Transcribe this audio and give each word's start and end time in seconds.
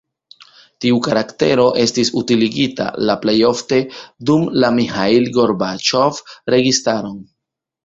Tiu 0.85 0.95
karaktero 1.07 1.65
estis 1.81 2.11
utiligita 2.21 2.87
la 3.11 3.17
plejofte 3.27 3.81
dum 4.31 4.49
la 4.65 4.73
Miĥail 4.81 5.31
Gorbaĉov 5.39 6.21
registaron. 6.57 7.25